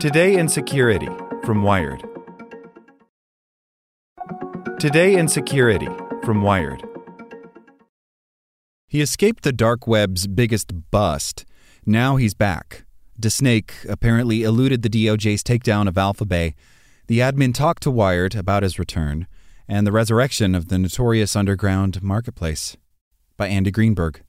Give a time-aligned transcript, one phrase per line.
[0.00, 1.10] Today in Security
[1.44, 2.02] from Wired.
[4.78, 5.90] Today in Security
[6.24, 6.82] from Wired.
[8.88, 11.44] He escaped the dark web's biggest bust.
[11.84, 12.86] Now he's back.
[13.20, 16.54] DeSnake apparently eluded the DOJ's takedown of Alphabay.
[17.06, 19.26] The admin talked to Wired about his return
[19.68, 22.78] and the resurrection of the notorious underground marketplace.
[23.36, 24.22] By Andy Greenberg.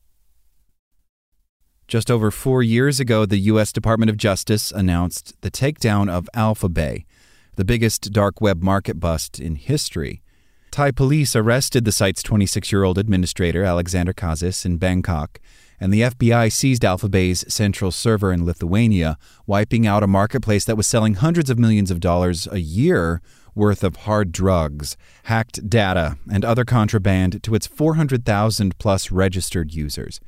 [1.91, 3.73] Just over four years ago, the U.S.
[3.73, 7.03] Department of Justice announced the takedown of Alphabay,
[7.57, 10.21] the biggest dark web market bust in history.
[10.71, 15.41] Thai police arrested the site's 26 year old administrator, Alexander Cazes, in Bangkok,
[15.81, 20.87] and the FBI seized Alphabay's central server in Lithuania, wiping out a marketplace that was
[20.87, 23.21] selling hundreds of millions of dollars a year
[23.53, 30.21] worth of hard drugs, hacked data, and other contraband to its 400,000 plus registered users.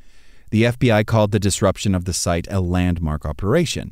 [0.53, 3.91] The FBI called the disruption of the site a landmark operation.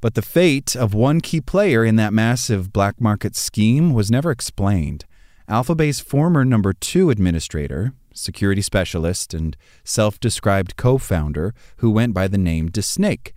[0.00, 4.32] But the fate of one key player in that massive black market scheme was never
[4.32, 5.04] explained.
[5.48, 12.26] Alphabay's former number two administrator, security specialist, and self described co founder, who went by
[12.26, 13.30] the name DeSnake.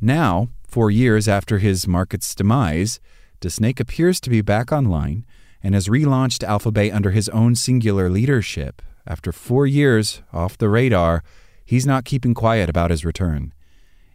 [0.00, 3.00] Now, four years after his market's demise,
[3.40, 5.26] DeSnake appears to be back online
[5.60, 8.80] and has relaunched Alphabay under his own singular leadership.
[9.08, 11.24] After four years off the radar,
[11.64, 13.52] he's not keeping quiet about his return.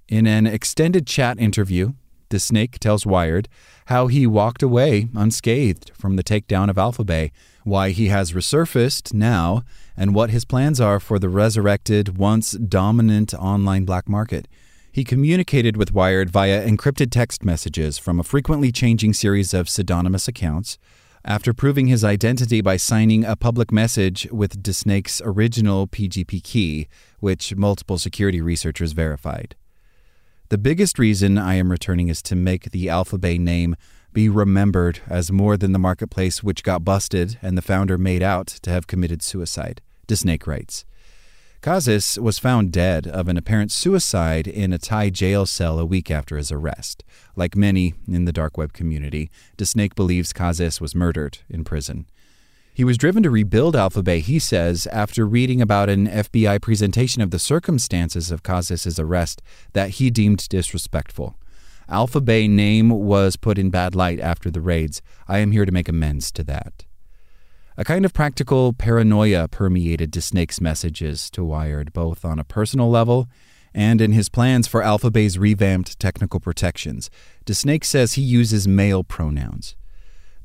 [0.08, 1.94] In an extended chat interview,
[2.30, 3.48] DeSnake tells Wired
[3.88, 7.32] how he walked away unscathed from the takedown of Alphabay,
[7.64, 9.64] why he has resurfaced now,
[9.98, 14.48] and what his plans are for the resurrected, once dominant online black market.
[14.92, 20.28] He communicated with Wired via encrypted text messages from a frequently changing series of pseudonymous
[20.28, 20.78] accounts
[21.26, 26.88] after proving his identity by signing a public message with DeSnake's original PGP key,
[27.20, 29.56] which multiple security researchers verified.
[30.50, 33.76] The biggest reason I am returning is to make the Alphabay name
[34.12, 38.48] be remembered as more than the marketplace which got busted and the founder made out
[38.48, 40.86] to have committed suicide, DeSnake writes.
[41.62, 46.10] Cazes was found dead of an apparent suicide in a Thai jail cell a week
[46.10, 47.04] after his arrest.
[47.36, 52.06] Like many in the dark web community, DeSnake believes Cazes was murdered in prison.
[52.74, 57.22] He was driven to rebuild Alpha Bay, he says, after reading about an FBI presentation
[57.22, 59.42] of the circumstances of Cazes' arrest
[59.74, 61.36] that he deemed disrespectful.
[61.90, 65.02] Alphabay name was put in bad light after the raids.
[65.28, 66.86] I am here to make amends to that.
[67.80, 73.30] A kind of practical paranoia permeated DeSnake's messages to Wired, both on a personal level
[73.74, 77.10] and in his plans for Alphabay's revamped technical protections.
[77.46, 79.78] DeSnake says he uses male pronouns.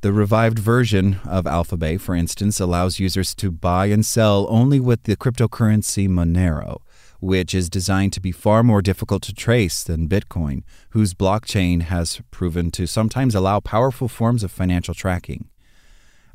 [0.03, 5.03] The revived version of Alphabay, for instance, allows users to buy and sell only with
[5.03, 6.83] the cryptocurrency Monero,
[7.19, 12.21] which is designed to be far more difficult to trace than Bitcoin, whose blockchain has
[12.31, 15.49] proven to sometimes allow powerful forms of financial tracking.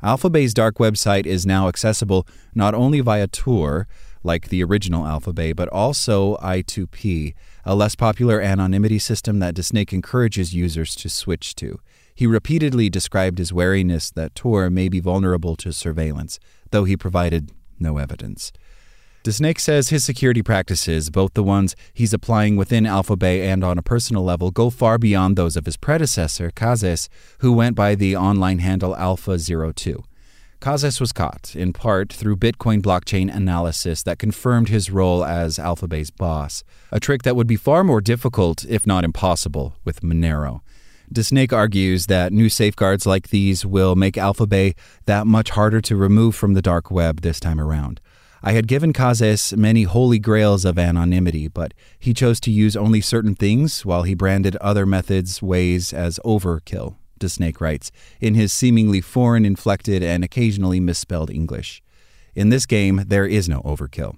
[0.02, 3.86] Alphabay's dark website is now accessible not only via Tor,
[4.22, 7.34] like the original Alphabay, but also I2P,
[7.64, 11.80] a less popular anonymity system that DeSnake encourages users to switch to.
[12.14, 16.38] He repeatedly described his wariness that Tor may be vulnerable to surveillance,
[16.70, 18.52] though he provided no evidence.
[19.22, 23.82] DeSnake says his security practices, both the ones he's applying within Alphabay and on a
[23.82, 27.10] personal level, go far beyond those of his predecessor, Cazes,
[27.40, 30.02] who went by the online handle Alpha02.
[30.62, 36.10] Cazes was caught, in part through Bitcoin blockchain analysis that confirmed his role as Alphabay's
[36.10, 40.62] boss, a trick that would be far more difficult, if not impossible, with Monero.
[41.12, 46.34] DeSnake argues that new safeguards like these will make Alphabay that much harder to remove
[46.34, 48.00] from the dark web this time around.
[48.42, 53.02] I had given Cazes many holy grails of anonymity, but he chose to use only
[53.02, 59.02] certain things while he branded other methods, ways as overkill, DeSnake writes, in his seemingly
[59.02, 61.82] foreign inflected and occasionally misspelled English.
[62.34, 64.16] In this game, there is no overkill.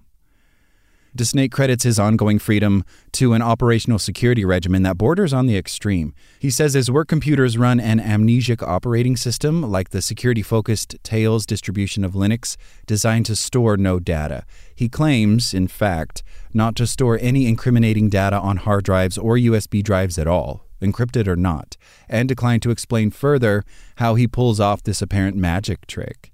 [1.17, 6.15] DeSnake credits his ongoing freedom to an operational security regimen that borders on the extreme.
[6.39, 11.45] He says his work computers run an amnesic operating system like the security focused Tails
[11.45, 12.57] distribution of Linux,
[12.87, 14.45] designed to store no data.
[14.75, 16.23] He claims, in fact,
[16.55, 21.29] not to store any incriminating data on hard drives or USB drives at all, encrypted
[21.29, 21.77] or not,
[22.09, 23.65] and declined to explain further
[23.97, 26.32] how he pulls off this apparent magic trick.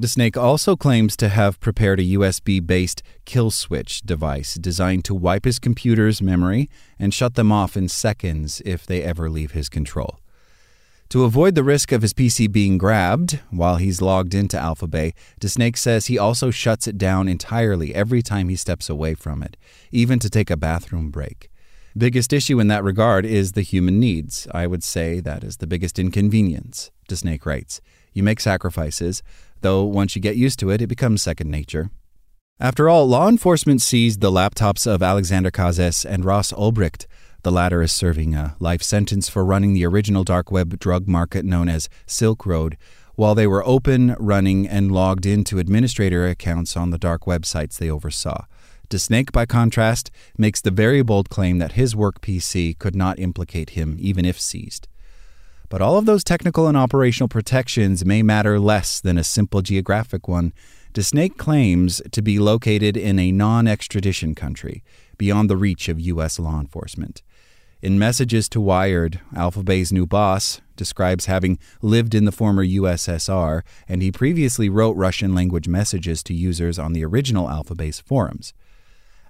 [0.00, 5.46] DeSnake also claims to have prepared a USB based kill switch device designed to wipe
[5.46, 10.20] his computer's memory and shut them off in seconds if they ever leave his control.
[11.10, 15.78] To avoid the risk of his PC being grabbed while he's logged into Alphabay, DeSnake
[15.78, 19.56] says he also shuts it down entirely every time he steps away from it,
[19.92, 21.48] even to take a bathroom break.
[21.96, 24.46] Biggest issue in that regard is the human needs.
[24.52, 27.80] I would say that is the biggest inconvenience, DeSnake writes.
[28.12, 29.22] You make sacrifices,
[29.62, 31.88] though once you get used to it, it becomes second nature.
[32.60, 37.06] After all, law enforcement seized the laptops of Alexander Cazes and Ross Ulbricht.
[37.44, 41.46] The latter is serving a life sentence for running the original dark web drug market
[41.46, 42.76] known as Silk Road,
[43.14, 47.88] while they were open, running, and logged into administrator accounts on the dark websites they
[47.88, 48.44] oversaw.
[48.88, 53.70] DeSnake, by contrast, makes the very bold claim that his work PC could not implicate
[53.70, 54.88] him, even if seized.
[55.68, 60.28] But all of those technical and operational protections may matter less than a simple geographic
[60.28, 60.52] one.
[60.94, 64.82] DeSnake claims to be located in a non extradition country,
[65.18, 66.38] beyond the reach of U.S.
[66.38, 67.22] law enforcement.
[67.82, 74.02] In messages to Wired, Alphabay's new boss describes having lived in the former USSR, and
[74.02, 78.54] he previously wrote Russian language messages to users on the original AlphaBay's forums.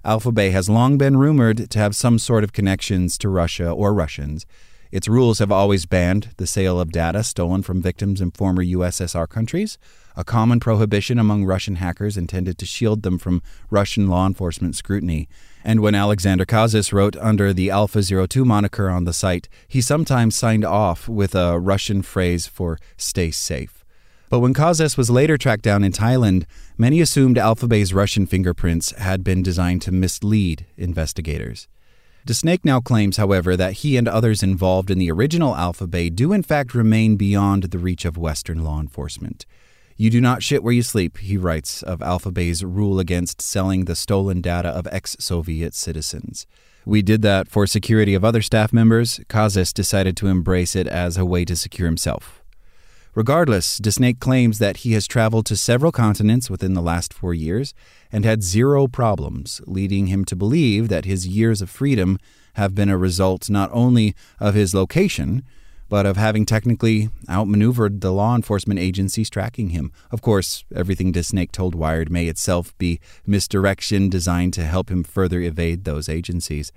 [0.07, 4.45] Alphabay has long been rumored to have some sort of connections to Russia or Russians.
[4.89, 9.27] Its rules have always banned the sale of data stolen from victims in former USSR
[9.27, 9.77] countries,
[10.15, 15.27] a common prohibition among Russian hackers intended to shield them from Russian law enforcement scrutiny.
[15.61, 20.37] And when Alexander Cazes wrote under the Alpha 02 moniker on the site, he sometimes
[20.37, 23.76] signed off with a Russian phrase for stay safe.
[24.29, 26.43] But when Cazes was later tracked down in Thailand,
[26.77, 31.67] many assumed Alphabay's Russian fingerprints had been designed to mislead investigators.
[32.27, 36.43] DeSnake now claims, however, that he and others involved in the original Alphabay do in
[36.43, 39.45] fact remain beyond the reach of Western law enforcement.
[39.95, 43.95] You do not shit where you sleep, he writes of Alphabay's rule against selling the
[43.95, 46.45] stolen data of ex Soviet citizens.
[46.85, 49.21] We did that for security of other staff members.
[49.29, 52.36] Cazes decided to embrace it as a way to secure himself.
[53.17, 57.73] Regardless, DeSnake claims that he has traveled to several continents within the last four years
[58.11, 62.19] and had zero problems, leading him to believe that his years of freedom
[62.53, 65.41] have been a result not only of his location,
[65.89, 69.91] but of having technically outmaneuvered the law enforcement agencies tracking him.
[70.11, 75.41] Of course, everything DeSnake told Wired may itself be misdirection designed to help him further
[75.41, 76.71] evade those agencies.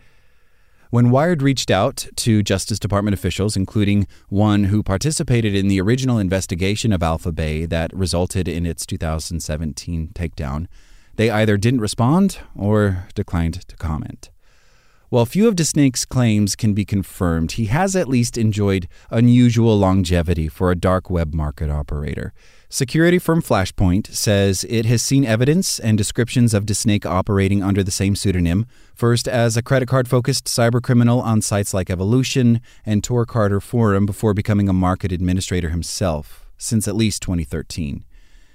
[0.91, 6.19] When Wired reached out to Justice Department officials, including one who participated in the original
[6.19, 10.67] investigation of Alphabay that resulted in its 2017 takedown,
[11.15, 14.31] they either didn't respond or declined to comment.
[15.11, 20.47] While few of DeSnake's claims can be confirmed, he has at least enjoyed unusual longevity
[20.47, 22.33] for a dark web market operator.
[22.69, 27.91] Security firm Flashpoint says it has seen evidence and descriptions of DeSnake operating under the
[27.91, 33.27] same pseudonym, first as a credit card focused cybercriminal on sites like Evolution and Tor
[33.27, 38.05] Carding Forum before becoming a market administrator himself, since at least 2013.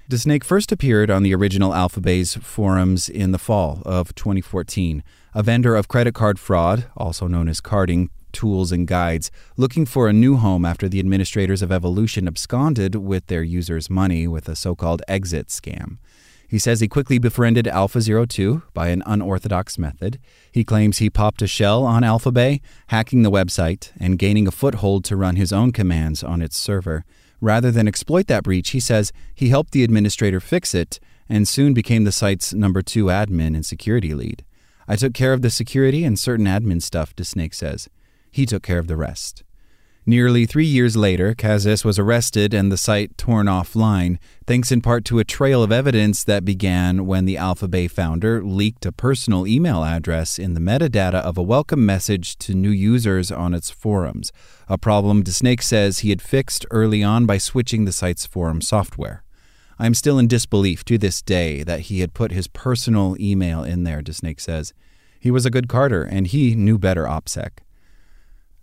[0.08, 5.02] DeSnake first appeared on the original AlphaBay's forums in the fall of 2014,
[5.36, 10.08] a vendor of credit card fraud, also known as carding, tools, and guides, looking for
[10.08, 14.56] a new home after the administrators of Evolution absconded with their users' money with a
[14.56, 15.98] so called exit scam.
[16.48, 20.18] He says he quickly befriended Alpha 02 by an unorthodox method.
[20.50, 25.04] He claims he popped a shell on Alphabay, hacking the website and gaining a foothold
[25.04, 27.04] to run his own commands on its server.
[27.42, 30.98] Rather than exploit that breach, he says he helped the administrator fix it
[31.28, 34.42] and soon became the site's number two admin and security lead.
[34.88, 37.88] I took care of the security and certain admin stuff, DeSnake says.
[38.30, 39.42] He took care of the rest.
[40.08, 45.04] Nearly three years later, Cazes was arrested and the site torn offline, thanks in part
[45.06, 49.82] to a trail of evidence that began when the Alphabay founder leaked a personal email
[49.82, 54.30] address in the metadata of a welcome message to new users on its forums,
[54.68, 59.24] a problem DeSnake says he had fixed early on by switching the site's forum software.
[59.78, 63.62] I am still in disbelief to this day that he had put his personal email
[63.62, 64.72] in there, DeSnake says.
[65.20, 67.58] He was a good carder, and he knew better OPSEC.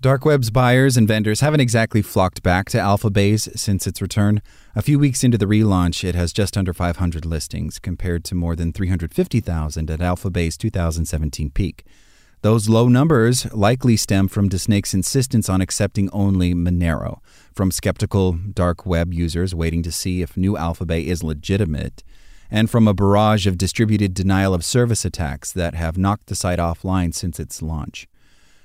[0.02, 4.42] Dark Web's buyers and vendors haven't exactly flocked back to Alphabase since its return.
[4.76, 8.56] A few weeks into the relaunch, it has just under 500 listings, compared to more
[8.56, 11.86] than 350,000 at AlphaBay's 2017 peak.
[12.44, 17.20] Those low numbers likely stem from DeSnake's insistence on accepting only Monero,
[17.54, 22.04] from skeptical dark web users waiting to see if new Alphabay is legitimate,
[22.52, 26.60] and from a barrage of distributed denial of service attacks that have knocked the site
[26.60, 28.10] offline since its launch.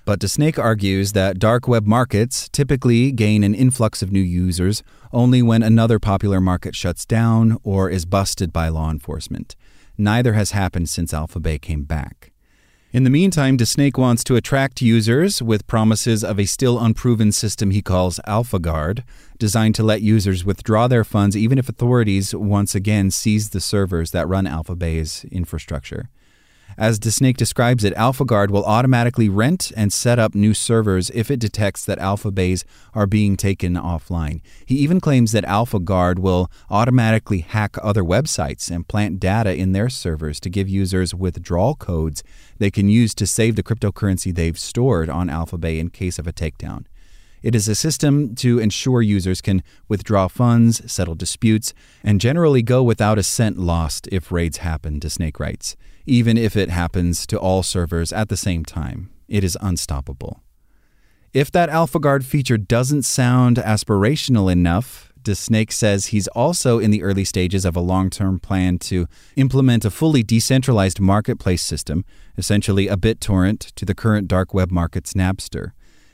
[0.05, 4.83] But DeSnake argues that dark web markets typically gain an influx of new users
[5.13, 9.55] only when another popular market shuts down or is busted by law enforcement.
[9.97, 12.33] Neither has happened since Alphabay came back.
[12.91, 17.71] In the meantime, DeSnake wants to attract users with promises of a still unproven system
[17.71, 19.03] he calls AlphaGuard,
[19.39, 24.13] designed to let users withdraw their funds even if authorities once again seize the servers
[24.13, 26.09] that run Alphabay's infrastructure.
[26.79, 31.41] As DeSnake describes it, AlphaGuard will automatically rent and set up new servers if it
[31.41, 32.63] detects that AlphaBays
[32.95, 34.43] are being taken offline.
[34.65, 39.89] He even claims that AlphaGuard will automatically hack other websites and plant data in their
[39.89, 42.23] servers to give users withdrawal codes
[42.59, 46.33] they can use to save the cryptocurrency they've stored on AlphaBay in case of a
[46.33, 46.85] takedown.
[47.43, 52.85] It is a system to ensure users can withdraw funds, settle disputes, and generally go
[52.85, 55.77] without a cent lost if raids happen, DeSnake writes,
[56.09, 59.11] even if it happens to all servers at the same time.
[59.29, 60.43] It is unstoppable.
[61.35, 67.25] If that AlphaGuard feature doesn't sound aspirational enough, DeSnake says he's also in the early
[67.25, 72.05] stages of a long term plan to implement a fully decentralized marketplace system,
[72.39, 75.73] essentially a BitTorrent to the current dark web market's Napster.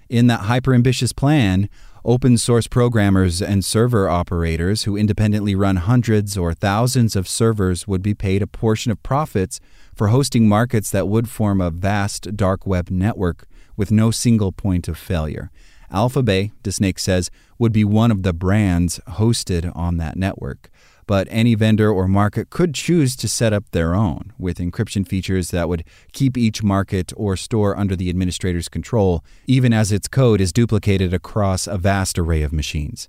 [0.08, 1.68] In that hyper ambitious plan,
[2.06, 8.02] open source programmers and server operators who independently run hundreds or thousands of servers would
[8.02, 9.58] be paid a portion of profits
[9.94, 14.86] for hosting markets that would form a vast dark web network with no single point
[14.86, 15.50] of failure.
[15.90, 20.70] AlphaBay, DeSnake says, would be one of the brands hosted on that network
[21.06, 25.50] but any vendor or market could choose to set up their own with encryption features
[25.50, 30.40] that would keep each market or store under the administrator's control, even as its code
[30.40, 33.08] is duplicated across a vast array of machines.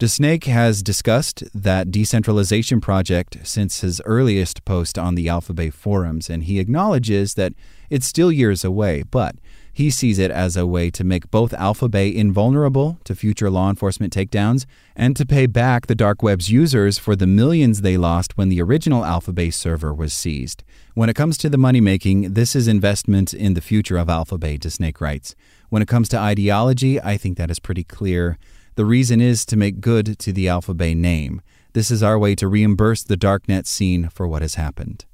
[0.00, 6.44] DeSnake has discussed that decentralization project since his earliest post on the AlphaBay forums, and
[6.44, 7.52] he acknowledges that
[7.90, 9.36] it's still years away, but
[9.80, 14.12] he sees it as a way to make both AlphaBay invulnerable to future law enforcement
[14.12, 18.50] takedowns and to pay back the dark web's users for the millions they lost when
[18.50, 20.62] the original AlphaBay server was seized.
[20.92, 24.58] When it comes to the money making, this is investment in the future of AlphaBay,
[24.58, 25.34] DeSnake writes.
[25.70, 28.36] When it comes to ideology, I think that is pretty clear.
[28.74, 31.40] The reason is to make good to the AlphaBay name.
[31.72, 35.06] This is our way to reimburse the darknet scene for what has happened.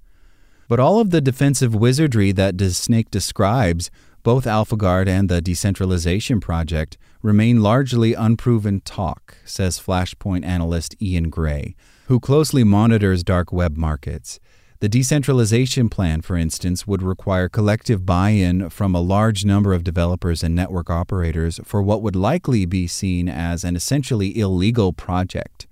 [0.68, 3.90] But all of the defensive wizardry that DeSnake describes
[4.25, 11.76] both AlphaGuard and the decentralization project remain largely unproven talk, says Flashpoint analyst Ian Gray,
[12.06, 14.40] who closely monitors dark web markets.
[14.80, 19.85] The decentralization plan, for instance, would require collective buy in from a large number of
[19.85, 25.68] developers and network operators for what would likely be seen as an essentially illegal project.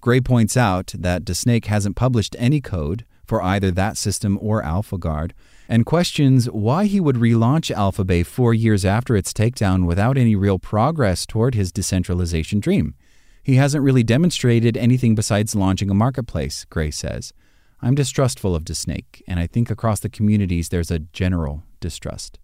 [0.00, 5.32] Gray points out that DeSnake hasn't published any code for either that system or AlphaGuard,
[5.68, 10.58] and questions why he would relaunch AlphaBay four years after its takedown without any real
[10.58, 12.94] progress toward his decentralization dream.
[13.42, 17.32] He hasn't really demonstrated anything besides launching a marketplace, Gray says.
[17.82, 22.38] I'm distrustful of DeSnake, and I think across the communities there's a general distrust.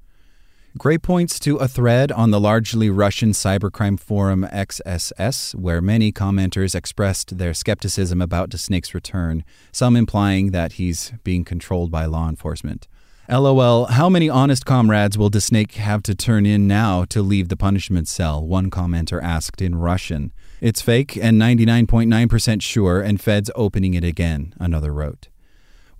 [0.79, 6.75] Gray points to a thread on the largely Russian cybercrime forum XSS, where many commenters
[6.75, 12.88] expressed their skepticism about DeSnake's return, some implying that he's being controlled by law enforcement.
[13.29, 17.57] LOL, how many honest comrades will DeSnake have to turn in now to leave the
[17.57, 18.43] punishment cell?
[18.43, 20.33] One commenter asked in Russian.
[20.62, 25.29] It's fake and 99.9% sure, and Fed's opening it again, another wrote.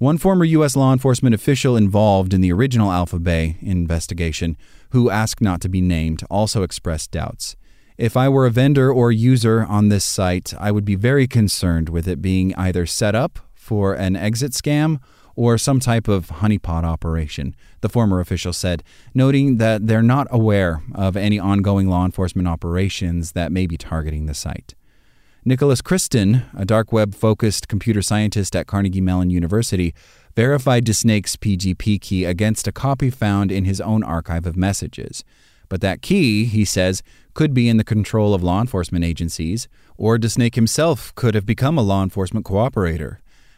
[0.03, 0.75] One former U.S.
[0.75, 4.57] law enforcement official involved in the original AlphaBay investigation,
[4.91, 7.55] who asked not to be named, also expressed doubts.
[7.97, 11.89] If I were a vendor or user on this site, I would be very concerned
[11.89, 14.99] with it being either set up for an exit scam
[15.37, 18.83] or some type of honeypot operation, the former official said,
[19.15, 24.27] noting that they're not aware of any ongoing law enforcement operations that may be targeting
[24.27, 24.75] the site.
[25.45, 29.93] Nicholas Christin, a dark web focused computer scientist at Carnegie Mellon University,
[30.37, 35.25] verified DeSnake's PGP key against a copy found in his own archive of messages.
[35.69, 37.03] But that key, he says,
[37.35, 41.77] could be in the control of law enforcement agencies, or DeSnake himself could have become
[41.77, 43.17] a law enforcement cooperator.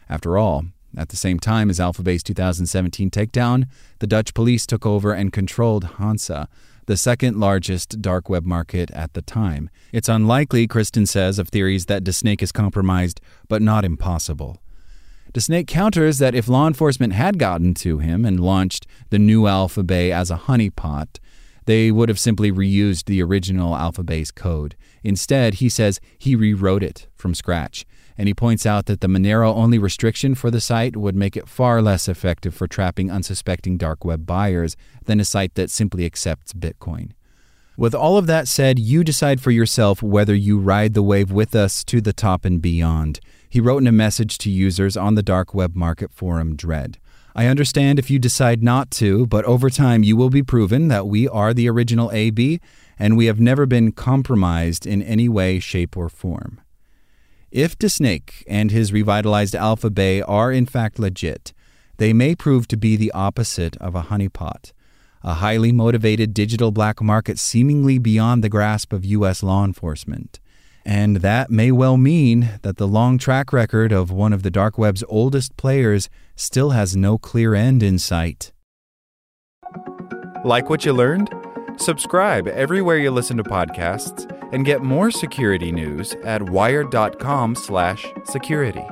[0.09, 0.65] After all,
[0.97, 3.67] at the same time as AlphaBay's 2017 takedown,
[3.99, 6.47] the Dutch police took over and controlled Hansa,
[6.85, 9.69] the second largest dark web market at the time.
[9.91, 14.61] It's unlikely, Christin says, of theories that DeSnake is compromised, but not impossible.
[15.33, 20.11] DeSnake counters that if law enforcement had gotten to him and launched the new AlphaBay
[20.11, 21.19] as a honeypot,
[21.65, 24.75] they would have simply reused the original AlphaBay's code.
[25.03, 27.85] Instead, he says he rewrote it from scratch
[28.17, 31.47] and he points out that the Monero only restriction for the site would make it
[31.47, 36.53] far less effective for trapping unsuspecting dark web buyers than a site that simply accepts
[36.53, 37.11] Bitcoin.
[37.77, 41.53] With all of that said, you decide for yourself whether you ride the wave with
[41.53, 43.19] us to the top and beyond.
[43.49, 46.97] He wrote in a message to users on the dark web market forum Dread.
[47.35, 51.05] I understand if you decide not to, but over time you will be proven that
[51.05, 52.61] we are the original AB
[52.97, 56.61] and we have never been compromised in any way, shape, or form.
[57.51, 61.53] If DeSnake and his revitalized Alpha Bay are in fact legit,
[61.97, 64.73] they may prove to be the opposite of a honeypot,
[65.23, 69.41] a highly motivated digital black market seemingly beyond the grasp of U.S.
[69.41, 70.39] law enforcement.
[70.83, 74.77] And that may well mean that the long track record of one of the dark
[74.77, 78.51] web's oldest players still has no clear end in sight.
[80.43, 81.33] Like what you learned?
[81.77, 88.85] Subscribe everywhere you listen to podcasts and get more security news at wired.com/security.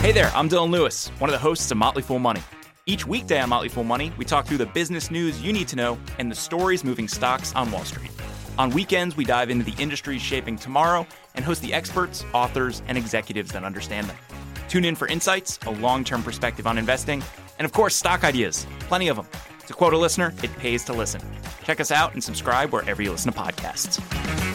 [0.00, 2.42] Hey there, I'm Dylan Lewis, one of the hosts of Motley Fool Money.
[2.84, 5.76] Each weekday on Motley Fool Money, we talk through the business news you need to
[5.76, 8.10] know and the stories moving stocks on Wall Street.
[8.58, 12.98] On weekends, we dive into the industries shaping tomorrow and host the experts, authors, and
[12.98, 14.16] executives that understand them.
[14.68, 17.22] Tune in for insights, a long term perspective on investing,
[17.58, 18.66] and of course, stock ideas.
[18.80, 19.26] Plenty of them.
[19.66, 21.20] To quote a listener, it pays to listen.
[21.64, 24.45] Check us out and subscribe wherever you listen to podcasts.